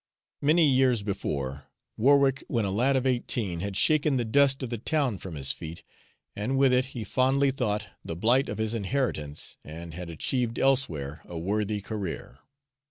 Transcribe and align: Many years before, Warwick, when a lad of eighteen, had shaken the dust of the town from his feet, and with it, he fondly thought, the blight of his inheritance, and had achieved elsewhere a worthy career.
Many 0.41 0.65
years 0.67 1.03
before, 1.03 1.65
Warwick, 1.95 2.43
when 2.47 2.65
a 2.65 2.71
lad 2.71 2.95
of 2.95 3.05
eighteen, 3.05 3.59
had 3.59 3.77
shaken 3.77 4.17
the 4.17 4.25
dust 4.25 4.63
of 4.63 4.71
the 4.71 4.79
town 4.79 5.19
from 5.19 5.35
his 5.35 5.51
feet, 5.51 5.83
and 6.35 6.57
with 6.57 6.73
it, 6.73 6.85
he 6.85 7.03
fondly 7.03 7.51
thought, 7.51 7.85
the 8.03 8.15
blight 8.15 8.49
of 8.49 8.57
his 8.57 8.73
inheritance, 8.73 9.57
and 9.63 9.93
had 9.93 10.09
achieved 10.09 10.57
elsewhere 10.57 11.21
a 11.25 11.37
worthy 11.37 11.81
career. 11.81 12.39